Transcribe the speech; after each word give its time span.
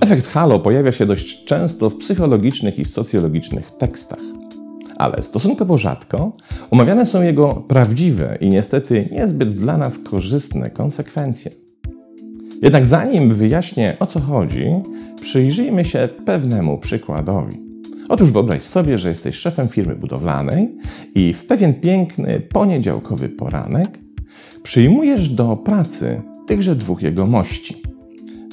Efekt 0.00 0.26
halo 0.26 0.58
pojawia 0.60 0.92
się 0.92 1.06
dość 1.06 1.44
często 1.44 1.90
w 1.90 1.96
psychologicznych 1.96 2.78
i 2.78 2.84
socjologicznych 2.84 3.70
tekstach, 3.70 4.18
ale 4.96 5.22
stosunkowo 5.22 5.78
rzadko 5.78 6.32
omawiane 6.70 7.06
są 7.06 7.22
jego 7.22 7.54
prawdziwe 7.54 8.38
i 8.40 8.48
niestety 8.48 9.08
niezbyt 9.12 9.48
dla 9.48 9.76
nas 9.76 9.98
korzystne 9.98 10.70
konsekwencje. 10.70 11.50
Jednak 12.62 12.86
zanim 12.86 13.34
wyjaśnię 13.34 13.96
o 14.00 14.06
co 14.06 14.20
chodzi, 14.20 14.66
przyjrzyjmy 15.20 15.84
się 15.84 16.08
pewnemu 16.26 16.78
przykładowi. 16.78 17.67
Otóż 18.08 18.32
wyobraź 18.32 18.62
sobie, 18.62 18.98
że 18.98 19.08
jesteś 19.08 19.36
szefem 19.36 19.68
firmy 19.68 19.96
budowlanej 19.96 20.68
i 21.14 21.32
w 21.32 21.46
pewien 21.46 21.74
piękny 21.74 22.40
poniedziałkowy 22.40 23.28
poranek 23.28 23.98
przyjmujesz 24.62 25.28
do 25.28 25.56
pracy 25.56 26.22
tychże 26.46 26.76
dwóch 26.76 27.02
jegomości. 27.02 27.82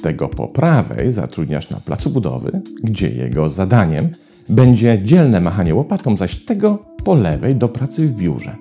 Tego 0.02 0.28
po 0.28 0.48
prawej 0.48 1.10
zatrudniasz 1.10 1.70
na 1.70 1.80
placu 1.80 2.10
budowy, 2.10 2.60
gdzie 2.82 3.08
jego 3.08 3.50
zadaniem 3.50 4.08
będzie 4.48 4.98
dzielne 5.04 5.40
machanie 5.40 5.74
łopatą, 5.74 6.16
zaś 6.16 6.44
tego 6.44 6.84
po 7.04 7.14
lewej 7.14 7.56
do 7.56 7.68
pracy 7.68 8.06
w 8.06 8.12
biurze. 8.12 8.56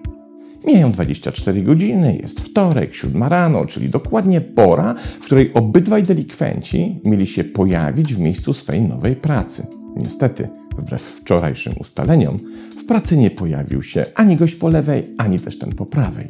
Mijają 0.68 0.92
24 0.92 1.64
godziny, 1.64 2.20
jest 2.22 2.40
wtorek, 2.40 2.96
siódma 2.96 3.30
rano, 3.30 3.66
czyli 3.66 3.90
dokładnie 3.90 4.42
pora, 4.42 4.96
w 5.22 5.26
której 5.26 5.54
obydwaj 5.54 6.04
delikwenci 6.04 7.00
mieli 7.06 7.28
się 7.28 7.44
pojawić 7.44 8.16
w 8.16 8.20
miejscu 8.20 8.54
swej 8.54 8.82
nowej 8.82 9.16
pracy. 9.16 9.68
Niestety, 9.96 10.50
wbrew 10.78 11.02
wczorajszym 11.02 11.74
ustaleniom, 11.80 12.38
w 12.80 12.86
pracy 12.86 13.18
nie 13.18 13.32
pojawił 13.32 13.84
się 13.84 14.06
ani 14.16 14.36
gość 14.36 14.56
po 14.56 14.70
lewej, 14.70 15.04
ani 15.18 15.40
też 15.40 15.60
ten 15.60 15.72
po 15.76 15.86
prawej. 15.86 16.28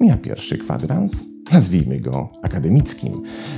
Mija 0.00 0.16
pierwszy 0.16 0.58
kwadrans, 0.58 1.26
nazwijmy 1.52 2.00
go 2.00 2.28
akademickim, 2.42 3.12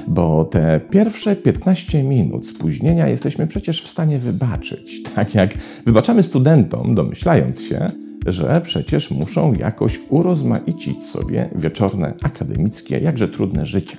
bo 0.09 0.45
te 0.45 0.81
pierwsze 0.91 1.37
15 1.37 2.03
minut 2.05 2.47
spóźnienia 2.47 3.09
jesteśmy 3.09 3.47
przecież 3.47 3.83
w 3.83 3.89
stanie 3.89 4.19
wybaczyć. 4.19 5.03
Tak 5.15 5.35
jak 5.35 5.55
wybaczamy 5.87 6.23
studentom, 6.23 6.95
domyślając 6.95 7.63
się, 7.63 7.87
że 8.27 8.61
przecież 8.65 9.11
muszą 9.11 9.53
jakoś 9.53 10.01
urozmaicić 10.09 11.05
sobie 11.05 11.49
wieczorne 11.55 12.15
akademickie, 12.23 12.99
jakże 12.99 13.29
trudne 13.29 13.67
życie. 13.67 13.97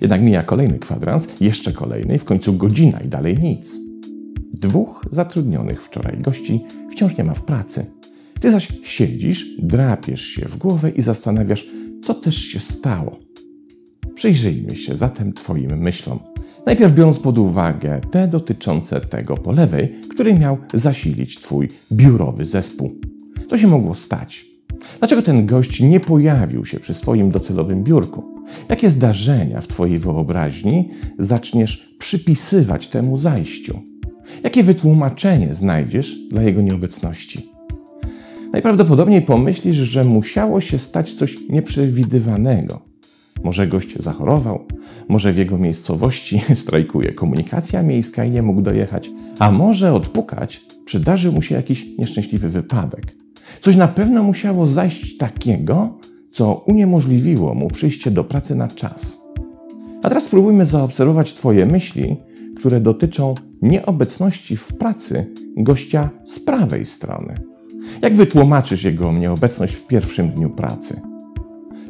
Jednak 0.00 0.22
mija 0.22 0.42
kolejny 0.42 0.78
kwadrans, 0.78 1.40
jeszcze 1.40 1.72
kolejny, 1.72 2.18
w 2.18 2.24
końcu 2.24 2.52
godzina 2.52 3.00
i 3.00 3.08
dalej 3.08 3.38
nic. 3.38 3.89
Dwóch 4.54 5.04
zatrudnionych 5.10 5.82
wczoraj 5.82 6.18
gości 6.18 6.64
wciąż 6.90 7.16
nie 7.18 7.24
ma 7.24 7.34
w 7.34 7.42
pracy. 7.42 7.86
Ty 8.40 8.50
zaś 8.50 8.68
siedzisz, 8.82 9.46
drapiesz 9.58 10.24
się 10.24 10.48
w 10.48 10.56
głowę 10.56 10.90
i 10.90 11.02
zastanawiasz, 11.02 11.66
co 12.02 12.14
też 12.14 12.36
się 12.36 12.60
stało. 12.60 13.18
Przyjrzyjmy 14.14 14.76
się 14.76 14.96
zatem 14.96 15.32
Twoim 15.32 15.78
myślom. 15.78 16.18
Najpierw 16.66 16.94
biorąc 16.94 17.20
pod 17.20 17.38
uwagę 17.38 18.00
te 18.10 18.28
dotyczące 18.28 19.00
tego 19.00 19.36
po 19.36 19.52
lewej, 19.52 19.94
który 20.10 20.34
miał 20.34 20.58
zasilić 20.74 21.40
Twój 21.40 21.68
biurowy 21.92 22.46
zespół. 22.46 22.94
Co 23.48 23.58
się 23.58 23.68
mogło 23.68 23.94
stać? 23.94 24.46
Dlaczego 24.98 25.22
ten 25.22 25.46
gość 25.46 25.80
nie 25.80 26.00
pojawił 26.00 26.66
się 26.66 26.80
przy 26.80 26.94
swoim 26.94 27.30
docelowym 27.30 27.84
biurku? 27.84 28.24
Jakie 28.68 28.90
zdarzenia 28.90 29.60
w 29.60 29.68
Twojej 29.68 29.98
wyobraźni 29.98 30.90
zaczniesz 31.18 31.96
przypisywać 31.98 32.88
temu 32.88 33.16
zajściu? 33.16 33.80
Jakie 34.44 34.62
wytłumaczenie 34.62 35.54
znajdziesz 35.54 36.16
dla 36.28 36.42
jego 36.42 36.62
nieobecności? 36.62 37.52
Najprawdopodobniej 38.52 39.22
pomyślisz, 39.22 39.76
że 39.76 40.04
musiało 40.04 40.60
się 40.60 40.78
stać 40.78 41.14
coś 41.14 41.36
nieprzewidywanego. 41.50 42.80
Może 43.44 43.66
gość 43.66 43.96
zachorował, 43.98 44.66
może 45.08 45.32
w 45.32 45.38
jego 45.38 45.58
miejscowości 45.58 46.42
strajkuje 46.54 47.12
komunikacja 47.12 47.82
miejska 47.82 48.24
i 48.24 48.30
nie 48.30 48.42
mógł 48.42 48.62
dojechać, 48.62 49.10
a 49.38 49.50
może 49.50 49.92
odpukać 49.92 50.60
przydarzył 50.84 51.32
mu 51.32 51.42
się 51.42 51.54
jakiś 51.54 51.86
nieszczęśliwy 51.98 52.48
wypadek. 52.48 53.14
Coś 53.60 53.76
na 53.76 53.88
pewno 53.88 54.22
musiało 54.22 54.66
zajść 54.66 55.16
takiego, 55.16 55.98
co 56.32 56.64
uniemożliwiło 56.66 57.54
mu 57.54 57.68
przyjście 57.68 58.10
do 58.10 58.24
pracy 58.24 58.54
na 58.54 58.68
czas. 58.68 59.18
A 60.02 60.08
teraz 60.08 60.24
spróbujmy 60.24 60.66
zaobserwować 60.66 61.32
Twoje 61.34 61.66
myśli, 61.66 62.16
które 62.60 62.80
dotyczą 62.80 63.34
nieobecności 63.62 64.56
w 64.56 64.66
pracy 64.66 65.26
gościa 65.56 66.10
z 66.24 66.40
prawej 66.40 66.86
strony. 66.86 67.34
Jak 68.02 68.14
wytłumaczysz 68.14 68.84
jego 68.84 69.12
nieobecność 69.12 69.74
w 69.74 69.86
pierwszym 69.86 70.30
dniu 70.30 70.50
pracy? 70.50 71.00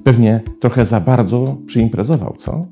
Pewnie 0.04 0.41
trochę 0.60 0.86
za 0.86 1.00
bardzo 1.00 1.56
przyimprezował, 1.66 2.34
co? 2.38 2.66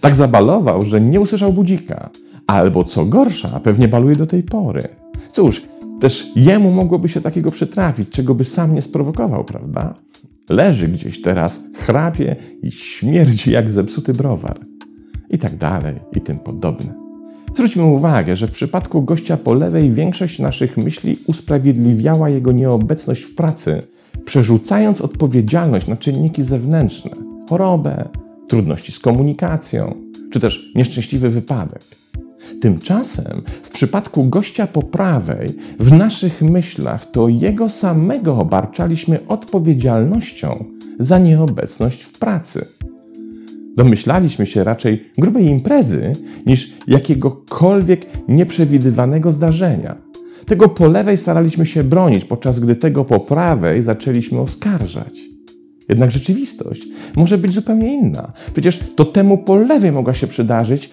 Tak 0.00 0.14
zabalował, 0.14 0.82
że 0.82 1.00
nie 1.00 1.20
usłyszał 1.20 1.52
budzika. 1.52 2.10
Albo 2.46 2.84
co 2.84 3.04
gorsza, 3.04 3.60
pewnie 3.60 3.88
baluje 3.88 4.16
do 4.16 4.26
tej 4.26 4.42
pory. 4.42 4.82
Cóż, 5.32 5.62
też 6.00 6.26
jemu 6.36 6.70
mogłoby 6.70 7.08
się 7.08 7.20
takiego 7.20 7.50
przytrafić, 7.50 8.08
czego 8.08 8.34
by 8.34 8.44
sam 8.44 8.74
nie 8.74 8.82
sprowokował, 8.82 9.44
prawda? 9.44 9.94
Leży 10.50 10.88
gdzieś 10.88 11.22
teraz, 11.22 11.64
chrapie 11.74 12.36
i 12.62 12.70
śmierdzi 12.70 13.50
jak 13.50 13.70
zepsuty 13.70 14.12
browar. 14.12 14.60
I 15.30 15.38
tak 15.38 15.56
dalej, 15.56 15.94
i 16.16 16.20
tym 16.20 16.38
podobne. 16.38 17.07
Zwróćmy 17.54 17.84
uwagę, 17.84 18.36
że 18.36 18.46
w 18.46 18.52
przypadku 18.52 19.02
gościa 19.02 19.36
po 19.36 19.54
lewej 19.54 19.92
większość 19.92 20.38
naszych 20.38 20.76
myśli 20.76 21.16
usprawiedliwiała 21.26 22.30
jego 22.30 22.52
nieobecność 22.52 23.22
w 23.22 23.34
pracy, 23.34 23.82
przerzucając 24.24 25.00
odpowiedzialność 25.00 25.86
na 25.86 25.96
czynniki 25.96 26.42
zewnętrzne 26.42 27.10
chorobę, 27.48 28.08
trudności 28.48 28.92
z 28.92 28.98
komunikacją, 28.98 29.94
czy 30.30 30.40
też 30.40 30.72
nieszczęśliwy 30.74 31.30
wypadek. 31.30 31.82
Tymczasem 32.60 33.42
w 33.62 33.70
przypadku 33.70 34.24
gościa 34.24 34.66
po 34.66 34.82
prawej, 34.82 35.48
w 35.80 35.92
naszych 35.92 36.42
myślach 36.42 37.10
to 37.10 37.28
jego 37.28 37.68
samego 37.68 38.38
obarczaliśmy 38.38 39.26
odpowiedzialnością 39.28 40.64
za 40.98 41.18
nieobecność 41.18 42.02
w 42.02 42.18
pracy. 42.18 42.77
Domyślaliśmy 43.78 44.46
się 44.46 44.64
raczej 44.64 45.10
grubej 45.18 45.46
imprezy 45.46 46.12
niż 46.46 46.72
jakiegokolwiek 46.88 48.06
nieprzewidywanego 48.28 49.32
zdarzenia. 49.32 49.96
Tego 50.46 50.68
po 50.68 50.88
lewej 50.88 51.16
staraliśmy 51.16 51.66
się 51.66 51.84
bronić, 51.84 52.24
podczas 52.24 52.60
gdy 52.60 52.76
tego 52.76 53.04
po 53.04 53.20
prawej 53.20 53.82
zaczęliśmy 53.82 54.40
oskarżać. 54.40 55.20
Jednak 55.88 56.10
rzeczywistość 56.10 56.82
może 57.16 57.38
być 57.38 57.54
zupełnie 57.54 57.94
inna. 57.94 58.32
Przecież 58.52 58.80
to 58.96 59.04
temu 59.04 59.38
po 59.38 59.56
lewej 59.56 59.92
mogła 59.92 60.14
się 60.14 60.26
przydarzyć 60.26 60.90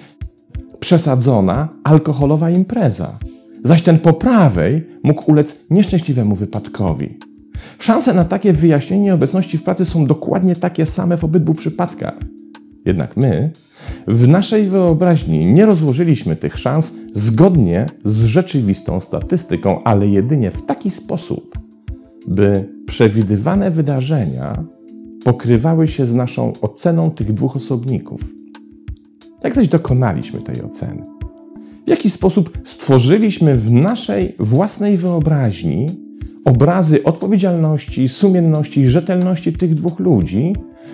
przesadzona 0.80 1.70
alkoholowa 1.84 2.50
impreza, 2.50 3.20
zaś 3.64 3.82
ten 3.82 4.00
po 4.00 4.14
prawej 4.14 4.88
mógł 5.04 5.32
ulec 5.32 5.66
nieszczęśliwemu 5.70 6.36
wypadkowi. 6.36 7.18
Szanse 7.80 8.14
na 8.14 8.26
takie 8.26 8.54
wyjaśnienie 8.54 9.14
obecności 9.14 9.58
w 9.58 9.64
pracy 9.64 9.86
są 9.86 10.06
dokładnie 10.06 10.56
takie 10.56 10.86
same 10.86 11.18
w 11.18 11.24
obydwu 11.24 11.54
przypadkach. 11.54 12.35
Jednak 12.86 13.18
my 13.18 13.52
w 14.08 14.28
naszej 14.28 14.68
wyobraźni 14.70 15.46
nie 15.46 15.66
rozłożyliśmy 15.66 16.36
tych 16.36 16.58
szans 16.58 16.96
zgodnie 17.14 17.86
z 18.04 18.24
rzeczywistą 18.24 19.00
statystyką, 19.02 19.84
ale 19.84 20.08
jedynie 20.08 20.52
w 20.52 20.66
taki 20.66 20.92
sposób, 20.92 21.58
by 22.28 22.70
przewidywane 22.86 23.72
wydarzenia 23.72 24.64
pokrywały 25.24 25.88
się 25.88 26.06
z 26.06 26.14
naszą 26.14 26.54
oceną 26.62 27.12
tych 27.12 27.34
dwóch 27.34 27.56
osobników. 27.56 28.22
Jak 29.44 29.56
zaś 29.56 29.68
dokonaliśmy 29.68 30.42
tej 30.42 30.62
oceny? 30.62 31.04
W 31.86 31.90
jaki 31.90 32.10
sposób 32.10 32.58
stworzyliśmy 32.64 33.56
w 33.56 33.72
naszej 33.72 34.36
własnej 34.40 34.98
wyobraźni 34.98 35.86
obrazy 36.46 37.04
odpowiedzialności, 37.04 38.10
sumienności 38.10 38.82
i 38.82 38.88
rzetelności 38.88 39.54
tych 39.54 39.74
dwóch 39.74 40.00
ludzi, 40.00 40.54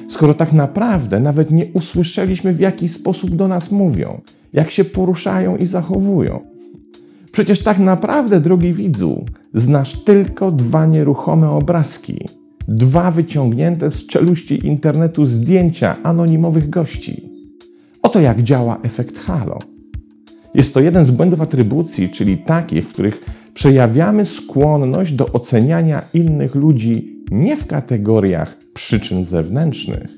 skoro 0.10 0.34
tak 0.34 0.54
naprawdę 0.54 1.20
nawet 1.20 1.52
nie 1.52 1.66
usłyszeliśmy, 1.74 2.54
w 2.54 2.60
jaki 2.60 2.90
sposób 2.90 3.36
do 3.36 3.48
nas 3.48 3.72
mówią, 3.72 4.22
jak 4.54 4.72
się 4.72 4.84
poruszają 4.84 5.58
i 5.58 5.66
zachowują? 5.66 6.40
Przecież 7.32 7.64
tak 7.64 7.80
naprawdę, 7.80 8.42
drogi 8.42 8.74
widzu, 8.74 9.26
znasz 9.54 10.04
tylko 10.04 10.52
dwa 10.52 10.86
nieruchome 10.86 11.50
obrazki, 11.50 12.28
dwa 12.68 13.12
wyciągnięte 13.12 13.92
z 13.92 14.08
czeluści 14.08 14.68
internetu 14.68 15.26
zdjęcia 15.26 15.96
anonimowych 16.04 16.70
gości. 16.70 17.30
Oto 18.04 18.20
jak 18.20 18.44
działa 18.44 18.78
efekt 18.84 19.18
halo. 19.18 19.60
Jest 20.56 20.74
to 20.74 20.80
jeden 20.80 21.06
z 21.06 21.12
błędów 21.12 21.42
atrybucji, 21.42 22.10
czyli 22.10 22.38
takich, 22.38 22.90
w 22.90 22.94
których 22.94 23.26
przejawiamy 23.54 24.26
skłonność 24.26 25.14
do 25.14 25.26
oceniania 25.26 26.02
innych 26.14 26.56
ludzi 26.56 27.24
nie 27.32 27.58
w 27.58 27.68
kategoriach 27.68 28.58
przyczyn 28.74 29.26
zewnętrznych, 29.26 30.10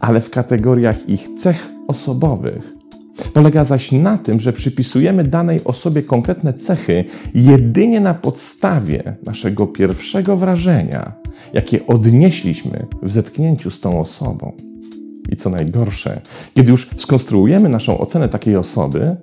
ale 0.00 0.20
w 0.20 0.30
kategoriach 0.30 1.08
ich 1.08 1.28
cech 1.38 1.68
osobowych, 1.88 2.82
Polega 3.34 3.64
zaś 3.64 3.92
na 3.92 4.18
tym, 4.18 4.40
że 4.40 4.52
przypisujemy 4.52 5.24
danej 5.24 5.64
osobie 5.64 6.02
konkretne 6.02 6.54
cechy 6.54 7.04
jedynie 7.34 8.00
na 8.00 8.14
podstawie 8.14 9.16
naszego 9.26 9.66
pierwszego 9.66 10.36
wrażenia, 10.36 11.12
jakie 11.52 11.86
odnieśliśmy 11.86 12.86
w 13.02 13.12
zetknięciu 13.12 13.70
z 13.70 13.80
tą 13.80 14.00
osobą. 14.00 14.52
I 15.32 15.36
co 15.36 15.50
najgorsze, 15.50 16.20
kiedy 16.54 16.70
już 16.70 16.90
skonstruujemy 16.98 17.68
naszą 17.68 17.98
ocenę 17.98 18.28
takiej 18.28 18.56
osoby, 18.56 19.16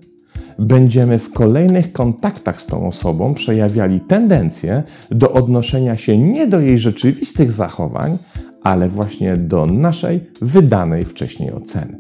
będziemy 0.60 1.20
w 1.20 1.34
kolejnych 1.34 1.94
kontaktach 1.94 2.62
z 2.62 2.66
tą 2.66 2.88
osobą 2.88 3.34
przejawiali 3.34 4.00
tendencję 4.00 4.84
do 5.12 5.34
odnoszenia 5.34 5.98
się 5.98 6.18
nie 6.18 6.48
do 6.48 6.60
jej 6.60 6.80
rzeczywistych 6.80 7.52
zachowań, 7.52 8.18
ale 8.64 8.90
właśnie 8.90 9.38
do 9.38 9.66
naszej 9.66 10.20
wydanej 10.42 11.06
wcześniej 11.06 11.52
oceny. 11.52 11.98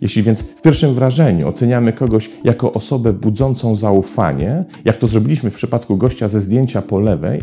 Jeśli 0.00 0.22
więc 0.22 0.40
w 0.42 0.62
pierwszym 0.62 0.94
wrażeniu 0.94 1.48
oceniamy 1.48 1.92
kogoś 1.92 2.30
jako 2.44 2.72
osobę 2.72 3.12
budzącą 3.12 3.74
zaufanie, 3.74 4.64
jak 4.84 4.96
to 4.96 5.06
zrobiliśmy 5.06 5.50
w 5.50 5.54
przypadku 5.54 5.96
gościa 5.96 6.28
ze 6.28 6.40
zdjęcia 6.40 6.82
po 6.82 7.00
lewej, 7.00 7.42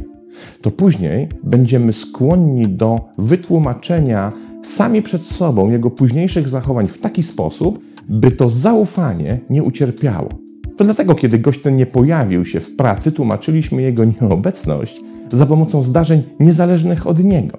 to 0.62 0.72
później 0.72 1.30
będziemy 1.44 1.94
skłonni 1.94 2.68
do 2.68 3.00
wytłumaczenia 3.18 4.30
sami 4.64 5.02
przed 5.02 5.26
sobą 5.26 5.72
jego 5.72 5.90
późniejszych 5.90 6.50
zachowań 6.50 6.88
w 6.88 7.02
taki 7.02 7.24
sposób, 7.24 7.80
by 8.12 8.32
to 8.32 8.50
zaufanie 8.50 9.40
nie 9.50 9.64
ucierpiało. 9.64 10.30
To 10.78 10.84
dlatego, 10.84 11.16
kiedy 11.16 11.40
gość 11.40 11.62
ten 11.62 11.76
nie 11.76 11.86
pojawił 11.86 12.46
się 12.46 12.60
w 12.60 12.76
pracy, 12.76 13.12
tłumaczyliśmy 13.12 13.82
jego 13.82 14.06
nieobecność 14.06 15.00
za 15.32 15.46
pomocą 15.46 15.84
zdarzeń 15.84 16.24
niezależnych 16.40 17.08
od 17.08 17.24
niego. 17.24 17.58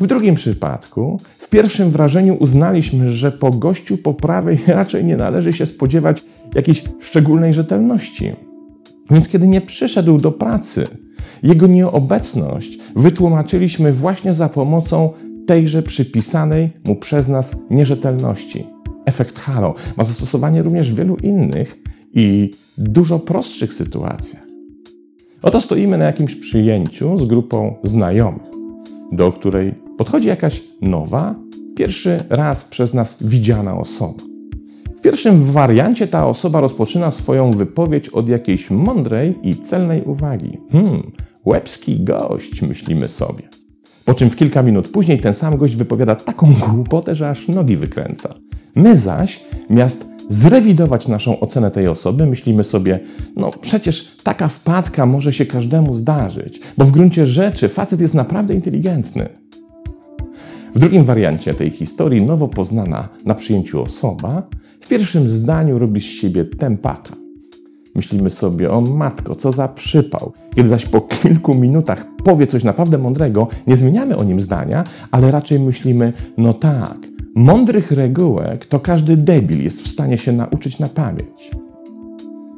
W 0.00 0.06
drugim 0.06 0.34
przypadku, 0.34 1.20
w 1.38 1.48
pierwszym 1.48 1.90
wrażeniu 1.90 2.36
uznaliśmy, 2.40 3.10
że 3.10 3.32
po 3.32 3.50
gościu 3.50 3.98
po 3.98 4.14
prawej 4.14 4.58
raczej 4.78 5.04
nie 5.04 5.16
należy 5.16 5.52
się 5.52 5.66
spodziewać 5.66 6.24
jakiejś 6.54 6.84
szczególnej 7.00 7.52
rzetelności. 7.52 8.32
Więc 9.10 9.28
kiedy 9.28 9.48
nie 9.48 9.60
przyszedł 9.60 10.18
do 10.18 10.32
pracy, 10.32 10.86
jego 11.42 11.66
nieobecność 11.66 12.78
wytłumaczyliśmy 12.96 13.92
właśnie 13.92 14.34
za 14.34 14.48
pomocą 14.48 15.10
tejże 15.46 15.82
przypisanej 15.82 16.72
mu 16.86 16.96
przez 16.96 17.28
nas 17.28 17.56
nierzetelności. 17.70 18.75
Efekt 19.06 19.38
halo 19.38 19.74
ma 19.96 20.04
zastosowanie 20.04 20.62
również 20.62 20.92
w 20.92 20.96
wielu 20.96 21.16
innych 21.16 21.78
i 22.14 22.50
dużo 22.78 23.18
prostszych 23.18 23.74
sytuacjach. 23.74 24.46
Oto 25.42 25.60
stoimy 25.60 25.98
na 25.98 26.04
jakimś 26.04 26.34
przyjęciu 26.34 27.16
z 27.16 27.24
grupą 27.24 27.76
znajomych, 27.84 28.50
do 29.12 29.32
której 29.32 29.74
podchodzi 29.98 30.28
jakaś 30.28 30.62
nowa, 30.80 31.34
pierwszy 31.76 32.24
raz 32.28 32.64
przez 32.64 32.94
nas 32.94 33.16
widziana 33.20 33.78
osoba. 33.78 34.22
W 34.98 35.00
pierwszym 35.00 35.44
wariancie 35.44 36.06
ta 36.06 36.26
osoba 36.26 36.60
rozpoczyna 36.60 37.10
swoją 37.10 37.50
wypowiedź 37.50 38.08
od 38.08 38.28
jakiejś 38.28 38.70
mądrej 38.70 39.34
i 39.42 39.56
celnej 39.56 40.02
uwagi. 40.02 40.58
Hmm, 40.72 41.12
łebski 41.44 42.04
gość, 42.04 42.62
myślimy 42.62 43.08
sobie. 43.08 43.42
Po 44.04 44.14
czym 44.14 44.30
w 44.30 44.36
kilka 44.36 44.62
minut 44.62 44.88
później 44.88 45.20
ten 45.20 45.34
sam 45.34 45.56
gość 45.56 45.76
wypowiada 45.76 46.14
taką 46.14 46.52
głupotę, 46.68 47.14
że 47.14 47.30
aż 47.30 47.48
nogi 47.48 47.76
wykręca. 47.76 48.34
My 48.76 48.96
zaś, 48.96 49.44
miast 49.70 50.06
zrewidować 50.28 51.08
naszą 51.08 51.40
ocenę 51.40 51.70
tej 51.70 51.88
osoby, 51.88 52.26
myślimy 52.26 52.64
sobie, 52.64 53.00
no 53.36 53.50
przecież 53.60 54.16
taka 54.22 54.48
wpadka 54.48 55.06
może 55.06 55.32
się 55.32 55.46
każdemu 55.46 55.94
zdarzyć, 55.94 56.60
bo 56.78 56.84
w 56.84 56.90
gruncie 56.90 57.26
rzeczy 57.26 57.68
facet 57.68 58.00
jest 58.00 58.14
naprawdę 58.14 58.54
inteligentny. 58.54 59.28
W 60.74 60.78
drugim 60.78 61.04
wariancie 61.04 61.54
tej 61.54 61.70
historii 61.70 62.22
nowo 62.22 62.48
poznana 62.48 63.08
na 63.26 63.34
przyjęciu 63.34 63.82
osoba 63.82 64.42
w 64.80 64.88
pierwszym 64.88 65.28
zdaniu 65.28 65.78
robi 65.78 66.00
z 66.00 66.04
siebie 66.04 66.44
tempaka. 66.44 67.16
Myślimy 67.94 68.30
sobie, 68.30 68.70
o 68.70 68.80
matko, 68.80 69.36
co 69.36 69.52
za 69.52 69.68
przypał. 69.68 70.32
Kiedy 70.54 70.68
zaś 70.68 70.84
po 70.84 71.00
kilku 71.00 71.54
minutach 71.54 72.06
powie 72.24 72.46
coś 72.46 72.64
naprawdę 72.64 72.98
mądrego, 72.98 73.48
nie 73.66 73.76
zmieniamy 73.76 74.16
o 74.16 74.24
nim 74.24 74.40
zdania, 74.40 74.84
ale 75.10 75.30
raczej 75.30 75.60
myślimy, 75.60 76.12
no 76.38 76.54
tak, 76.54 76.98
mądrych 77.36 77.90
regułek 77.90 78.66
to 78.66 78.80
każdy 78.80 79.16
debil 79.16 79.64
jest 79.64 79.82
w 79.82 79.88
stanie 79.88 80.18
się 80.18 80.32
nauczyć 80.32 80.78
na 80.78 80.86
pamięć. 80.86 81.50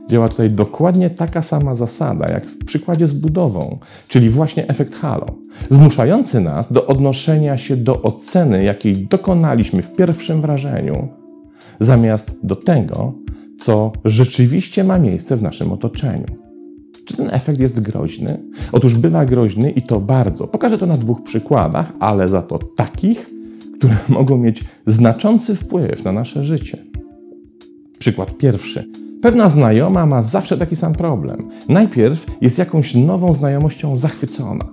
Działa 0.08 0.28
tutaj 0.28 0.50
dokładnie 0.50 1.10
taka 1.10 1.42
sama 1.42 1.74
zasada, 1.74 2.32
jak 2.32 2.46
w 2.46 2.64
przykładzie 2.64 3.06
z 3.06 3.12
budową, 3.12 3.78
czyli 4.08 4.30
właśnie 4.30 4.68
efekt 4.68 4.96
halo, 4.96 5.26
zmuszający 5.70 6.40
nas 6.40 6.72
do 6.72 6.86
odnoszenia 6.86 7.56
się 7.56 7.76
do 7.76 8.02
oceny, 8.02 8.64
jakiej 8.64 9.06
dokonaliśmy 9.06 9.82
w 9.82 9.92
pierwszym 9.92 10.40
wrażeniu, 10.40 11.08
zamiast 11.80 12.38
do 12.42 12.56
tego, 12.56 13.12
co 13.60 13.92
rzeczywiście 14.04 14.84
ma 14.84 14.98
miejsce 14.98 15.36
w 15.36 15.42
naszym 15.42 15.72
otoczeniu. 15.72 16.26
Czy 17.06 17.16
ten 17.16 17.28
efekt 17.30 17.60
jest 17.60 17.80
groźny? 17.80 18.38
Otóż 18.72 18.94
bywa 18.94 19.26
groźny 19.26 19.70
i 19.70 19.82
to 19.82 20.00
bardzo. 20.00 20.46
Pokażę 20.46 20.78
to 20.78 20.86
na 20.86 20.94
dwóch 20.94 21.22
przykładach, 21.22 21.92
ale 22.00 22.28
za 22.28 22.42
to 22.42 22.58
takich, 22.76 23.26
które 23.78 23.96
mogą 24.08 24.38
mieć 24.38 24.64
znaczący 24.86 25.56
wpływ 25.56 26.04
na 26.04 26.12
nasze 26.12 26.44
życie. 26.44 26.78
Przykład 27.98 28.36
pierwszy. 28.36 28.88
Pewna 29.22 29.48
znajoma 29.48 30.06
ma 30.06 30.22
zawsze 30.22 30.58
taki 30.58 30.76
sam 30.76 30.94
problem. 30.94 31.48
Najpierw 31.68 32.26
jest 32.40 32.58
jakąś 32.58 32.94
nową 32.94 33.34
znajomością 33.34 33.96
zachwycona. 33.96 34.64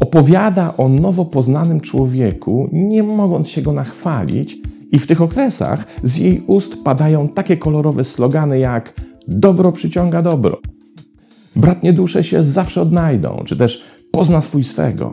Opowiada 0.00 0.76
o 0.76 0.88
nowo 0.88 1.24
poznanym 1.24 1.80
człowieku, 1.80 2.68
nie 2.72 3.02
mogąc 3.02 3.48
się 3.48 3.62
go 3.62 3.72
nachwalić, 3.72 4.58
i 4.92 4.98
w 4.98 5.06
tych 5.06 5.22
okresach 5.22 5.86
z 6.02 6.16
jej 6.16 6.42
ust 6.46 6.84
padają 6.84 7.28
takie 7.28 7.56
kolorowe 7.56 8.04
slogany 8.04 8.58
jak 8.58 8.94
dobro 9.28 9.72
przyciąga 9.72 10.22
dobro, 10.22 10.60
bratnie 11.56 11.92
dusze 11.92 12.24
się 12.24 12.44
zawsze 12.44 12.82
odnajdą, 12.82 13.42
czy 13.46 13.56
też 13.56 13.84
pozna 14.10 14.40
swój 14.40 14.64
swego. 14.64 15.12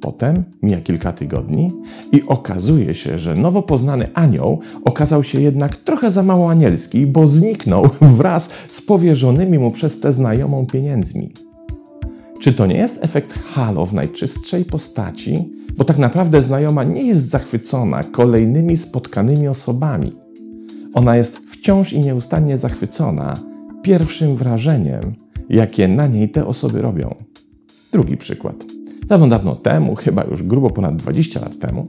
Potem 0.00 0.44
mija 0.62 0.80
kilka 0.80 1.12
tygodni 1.12 1.68
i 2.12 2.22
okazuje 2.26 2.94
się, 2.94 3.18
że 3.18 3.34
nowo 3.34 3.62
poznany 3.62 4.08
anioł 4.14 4.60
okazał 4.84 5.24
się 5.24 5.40
jednak 5.40 5.76
trochę 5.76 6.10
za 6.10 6.22
mało 6.22 6.50
anielski, 6.50 7.06
bo 7.06 7.28
zniknął 7.28 7.88
wraz 8.18 8.48
z 8.68 8.82
powierzonymi 8.82 9.58
mu 9.58 9.70
przez 9.70 10.00
tę 10.00 10.12
znajomą 10.12 10.66
pieniędzmi. 10.66 11.32
Czy 12.42 12.52
to 12.52 12.66
nie 12.66 12.76
jest 12.76 13.04
efekt 13.04 13.32
halo 13.32 13.86
w 13.86 13.94
najczystszej 13.94 14.64
postaci? 14.64 15.52
Bo 15.76 15.84
tak 15.84 15.98
naprawdę 15.98 16.42
znajoma 16.42 16.84
nie 16.84 17.02
jest 17.02 17.28
zachwycona 17.28 18.02
kolejnymi 18.02 18.76
spotkanymi 18.76 19.48
osobami. 19.48 20.12
Ona 20.94 21.16
jest 21.16 21.38
wciąż 21.38 21.92
i 21.92 22.00
nieustannie 22.00 22.58
zachwycona 22.58 23.34
pierwszym 23.82 24.36
wrażeniem, 24.36 25.00
jakie 25.48 25.88
na 25.88 26.06
niej 26.06 26.28
te 26.28 26.46
osoby 26.46 26.82
robią. 26.82 27.14
Drugi 27.92 28.16
przykład. 28.16 28.75
Dawno, 29.06 29.28
dawno 29.28 29.54
temu, 29.54 29.94
chyba 29.94 30.24
już 30.24 30.42
grubo 30.42 30.70
ponad 30.70 30.96
20 30.96 31.40
lat 31.40 31.58
temu, 31.58 31.86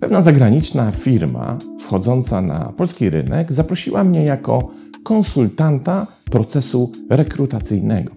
pewna 0.00 0.22
zagraniczna 0.22 0.90
firma 0.90 1.58
wchodząca 1.80 2.40
na 2.40 2.72
polski 2.76 3.10
rynek 3.10 3.52
zaprosiła 3.52 4.04
mnie 4.04 4.24
jako 4.24 4.70
konsultanta 5.02 6.06
procesu 6.30 6.92
rekrutacyjnego. 7.10 8.12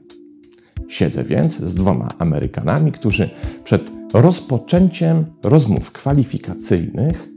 Siedzę 0.88 1.24
więc 1.24 1.58
z 1.58 1.76
dwoma 1.76 2.10
Amerykanami, 2.20 2.92
którzy 2.92 3.30
przed 3.64 3.92
rozpoczęciem 4.14 5.26
rozmów 5.44 5.92
kwalifikacyjnych 5.92 7.30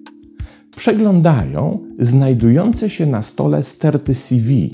przeglądają 0.77 1.79
znajdujące 1.99 2.91
się 2.91 3.07
na 3.07 3.23
stole 3.23 3.65
sterty 3.65 4.15
CV. 4.15 4.71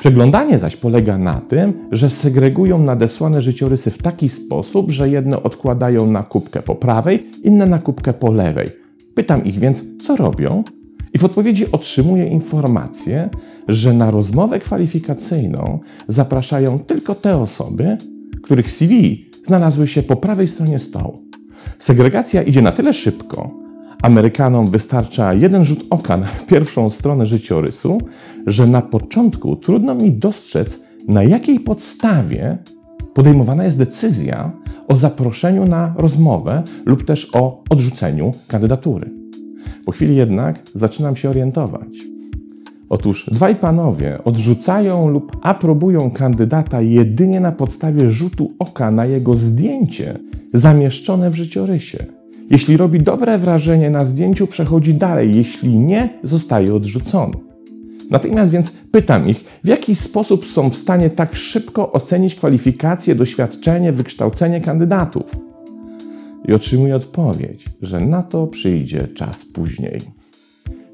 Przeglądanie 0.00 0.58
zaś 0.58 0.76
polega 0.76 1.18
na 1.18 1.40
tym, 1.40 1.72
że 1.92 2.10
segregują 2.10 2.78
nadesłane 2.78 3.42
życiorysy 3.42 3.90
w 3.90 3.98
taki 3.98 4.28
sposób, 4.28 4.90
że 4.90 5.08
jedne 5.08 5.42
odkładają 5.42 6.06
na 6.06 6.22
kubkę 6.22 6.62
po 6.62 6.74
prawej, 6.74 7.26
inne 7.44 7.66
na 7.66 7.78
kubkę 7.78 8.12
po 8.12 8.32
lewej. 8.32 8.66
Pytam 9.14 9.44
ich 9.44 9.58
więc, 9.58 9.84
co 10.06 10.16
robią, 10.16 10.64
i 11.14 11.18
w 11.18 11.24
odpowiedzi 11.24 11.72
otrzymuję 11.72 12.28
informację, 12.28 13.28
że 13.68 13.94
na 13.94 14.10
rozmowę 14.10 14.58
kwalifikacyjną 14.58 15.78
zapraszają 16.08 16.78
tylko 16.78 17.14
te 17.14 17.36
osoby, 17.36 17.96
których 18.42 18.72
CV 18.72 19.24
znalazły 19.46 19.88
się 19.88 20.02
po 20.02 20.16
prawej 20.16 20.48
stronie 20.48 20.78
stołu. 20.78 21.22
Segregacja 21.78 22.42
idzie 22.42 22.62
na 22.62 22.72
tyle 22.72 22.92
szybko, 22.92 23.50
Amerykanom 24.02 24.66
wystarcza 24.66 25.34
jeden 25.34 25.64
rzut 25.64 25.86
oka 25.90 26.16
na 26.16 26.26
pierwszą 26.48 26.90
stronę 26.90 27.26
życiorysu, 27.26 27.98
że 28.46 28.66
na 28.66 28.82
początku 28.82 29.56
trudno 29.56 29.94
mi 29.94 30.12
dostrzec, 30.12 30.80
na 31.08 31.22
jakiej 31.22 31.60
podstawie 31.60 32.58
podejmowana 33.14 33.64
jest 33.64 33.78
decyzja 33.78 34.52
o 34.88 34.96
zaproszeniu 34.96 35.64
na 35.64 35.94
rozmowę 35.96 36.62
lub 36.86 37.04
też 37.04 37.30
o 37.34 37.64
odrzuceniu 37.70 38.30
kandydatury. 38.48 39.10
Po 39.84 39.92
chwili 39.92 40.16
jednak 40.16 40.62
zaczynam 40.74 41.16
się 41.16 41.30
orientować. 41.30 41.88
Otóż 42.88 43.30
dwaj 43.32 43.56
panowie 43.56 44.24
odrzucają 44.24 45.08
lub 45.08 45.36
aprobują 45.42 46.10
kandydata 46.10 46.80
jedynie 46.80 47.40
na 47.40 47.52
podstawie 47.52 48.10
rzutu 48.10 48.52
oka 48.58 48.90
na 48.90 49.06
jego 49.06 49.34
zdjęcie 49.34 50.18
zamieszczone 50.54 51.30
w 51.30 51.34
życiorysie. 51.34 52.19
Jeśli 52.50 52.76
robi 52.76 53.00
dobre 53.02 53.38
wrażenie 53.38 53.90
na 53.90 54.04
zdjęciu, 54.04 54.46
przechodzi 54.46 54.94
dalej, 54.94 55.36
jeśli 55.36 55.78
nie, 55.78 56.08
zostaje 56.22 56.74
odrzucony. 56.74 57.34
Natychmiast 58.10 58.52
więc 58.52 58.72
pytam 58.92 59.28
ich, 59.28 59.44
w 59.64 59.68
jaki 59.68 59.94
sposób 59.94 60.46
są 60.46 60.70
w 60.70 60.76
stanie 60.76 61.10
tak 61.10 61.36
szybko 61.36 61.92
ocenić 61.92 62.34
kwalifikacje, 62.34 63.14
doświadczenie, 63.14 63.92
wykształcenie 63.92 64.60
kandydatów. 64.60 65.36
I 66.48 66.52
otrzymuję 66.52 66.96
odpowiedź, 66.96 67.64
że 67.82 68.00
na 68.00 68.22
to 68.22 68.46
przyjdzie 68.46 69.08
czas 69.08 69.44
później. 69.44 70.00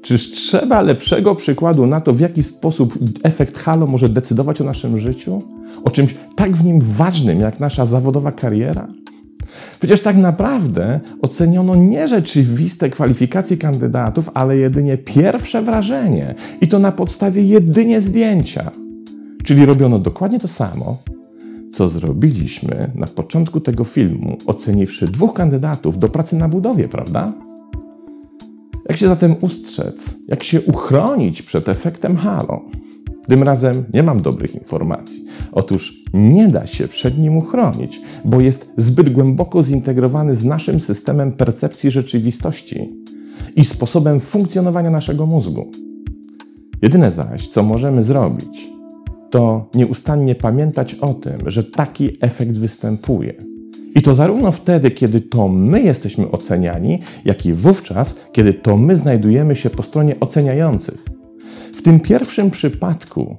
Czyż 0.01 0.31
trzeba 0.31 0.81
lepszego 0.81 1.35
przykładu 1.35 1.87
na 1.87 2.01
to, 2.01 2.13
w 2.13 2.19
jaki 2.19 2.43
sposób 2.43 2.99
efekt 3.23 3.57
halo 3.57 3.87
może 3.87 4.09
decydować 4.09 4.61
o 4.61 4.63
naszym 4.63 4.97
życiu? 4.97 5.39
O 5.83 5.89
czymś 5.89 6.15
tak 6.35 6.57
w 6.57 6.63
nim 6.63 6.81
ważnym 6.81 7.39
jak 7.39 7.59
nasza 7.59 7.85
zawodowa 7.85 8.31
kariera? 8.31 8.87
Przecież 9.79 10.01
tak 10.01 10.17
naprawdę 10.17 10.99
oceniono 11.21 11.75
nie 11.75 12.07
rzeczywiste 12.07 12.89
kwalifikacje 12.89 13.57
kandydatów, 13.57 14.29
ale 14.33 14.57
jedynie 14.57 14.97
pierwsze 14.97 15.61
wrażenie 15.61 16.35
i 16.61 16.67
to 16.67 16.79
na 16.79 16.91
podstawie 16.91 17.41
jedynie 17.41 18.01
zdjęcia. 18.01 18.71
Czyli 19.45 19.65
robiono 19.65 19.99
dokładnie 19.99 20.39
to 20.39 20.47
samo, 20.47 20.97
co 21.71 21.89
zrobiliśmy 21.89 22.91
na 22.95 23.07
początku 23.07 23.59
tego 23.59 23.83
filmu, 23.83 24.37
oceniwszy 24.45 25.07
dwóch 25.07 25.33
kandydatów 25.33 25.99
do 25.99 26.09
pracy 26.09 26.35
na 26.35 26.49
budowie, 26.49 26.87
prawda? 26.87 27.33
Jak 28.89 28.97
się 28.97 29.07
zatem 29.07 29.35
ustrzec? 29.41 30.15
Jak 30.27 30.43
się 30.43 30.61
uchronić 30.61 31.41
przed 31.41 31.69
efektem 31.69 32.17
halo? 32.17 32.61
Tym 33.29 33.43
razem 33.43 33.83
nie 33.93 34.03
mam 34.03 34.21
dobrych 34.21 34.55
informacji. 34.55 35.25
Otóż 35.51 36.03
nie 36.13 36.47
da 36.47 36.65
się 36.65 36.87
przed 36.87 37.17
nim 37.17 37.37
uchronić, 37.37 38.01
bo 38.25 38.41
jest 38.41 38.73
zbyt 38.77 39.09
głęboko 39.09 39.63
zintegrowany 39.63 40.35
z 40.35 40.45
naszym 40.45 40.79
systemem 40.79 41.31
percepcji 41.31 41.91
rzeczywistości 41.91 42.89
i 43.55 43.65
sposobem 43.65 44.19
funkcjonowania 44.19 44.89
naszego 44.89 45.25
mózgu. 45.25 45.71
Jedyne 46.81 47.11
zaś, 47.11 47.47
co 47.47 47.63
możemy 47.63 48.03
zrobić, 48.03 48.69
to 49.29 49.69
nieustannie 49.75 50.35
pamiętać 50.35 50.93
o 50.93 51.13
tym, 51.13 51.37
że 51.45 51.63
taki 51.63 52.17
efekt 52.21 52.57
występuje. 52.57 53.33
I 53.95 54.01
to 54.01 54.15
zarówno 54.15 54.51
wtedy, 54.51 54.91
kiedy 54.91 55.21
to 55.21 55.47
my 55.47 55.81
jesteśmy 55.81 56.31
oceniani, 56.31 56.99
jak 57.25 57.45
i 57.45 57.53
wówczas, 57.53 58.21
kiedy 58.31 58.53
to 58.53 58.77
my 58.77 58.97
znajdujemy 58.97 59.55
się 59.55 59.69
po 59.69 59.83
stronie 59.83 60.19
oceniających. 60.19 61.16
W 61.77 61.81
tym 61.81 61.99
pierwszym 61.99 62.51
przypadku 62.51 63.35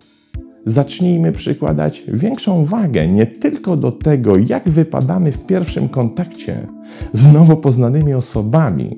zacznijmy 0.66 1.32
przykładać 1.32 2.02
większą 2.08 2.64
wagę 2.64 3.08
nie 3.08 3.26
tylko 3.26 3.76
do 3.76 3.92
tego, 3.92 4.36
jak 4.36 4.68
wypadamy 4.68 5.32
w 5.32 5.46
pierwszym 5.46 5.88
kontakcie 5.88 6.66
z 7.12 7.32
nowo 7.32 7.56
poznanymi 7.56 8.14
osobami, 8.14 8.96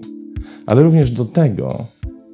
ale 0.67 0.83
również 0.83 1.11
do 1.11 1.25
tego, 1.25 1.85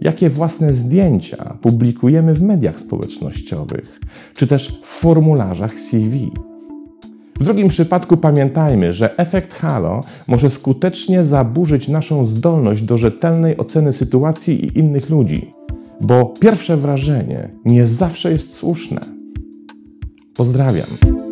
jakie 0.01 0.31
własne 0.31 0.75
zdjęcia 0.75 1.59
publikujemy 1.61 2.35
w 2.35 2.43
mediach 2.43 2.81
społecznościowych, 2.81 4.01
czy 4.35 4.47
też 4.47 4.81
w 4.83 4.87
formularzach 4.87 5.81
CV. 5.81 6.31
W 7.41 7.45
drugim 7.45 7.69
przypadku 7.69 8.17
pamiętajmy, 8.17 8.93
że 8.93 9.19
efekt 9.19 9.55
halo 9.55 10.01
może 10.29 10.51
skutecznie 10.51 11.25
zaburzyć 11.25 11.89
naszą 11.89 12.25
zdolność 12.25 12.83
do 12.83 12.97
rzetelnej 12.97 13.57
oceny 13.57 13.93
sytuacji 13.93 14.65
i 14.65 14.79
innych 14.79 15.11
ludzi, 15.11 15.53
bo 16.00 16.35
pierwsze 16.41 16.76
wrażenie 16.76 17.49
nie 17.65 17.87
zawsze 17.87 18.33
jest 18.33 18.53
słuszne. 18.53 19.00
Pozdrawiam. 20.37 21.25